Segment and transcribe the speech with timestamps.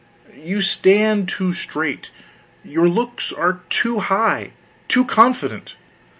[0.35, 2.09] You stand too straight,
[2.65, 4.53] your looks are too high,
[4.87, 5.75] too confident.